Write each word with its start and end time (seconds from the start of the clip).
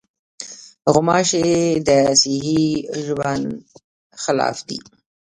غوماشې 0.93 1.47
د 1.87 1.89
صحي 2.21 2.61
ژوند 3.03 3.47
خلاف 4.21 4.57
دي. 4.67 4.79